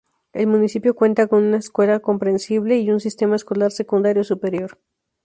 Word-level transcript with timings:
El 0.33 0.47
municipio 0.47 0.95
cuenta 0.95 1.27
con 1.27 1.43
una 1.43 1.57
escuela 1.57 1.99
comprensible 1.99 2.79
y 2.79 2.89
un 2.89 2.99
sistema 2.99 3.35
escolar 3.35 3.71
secundario 3.71 4.23
superior. 4.23 4.79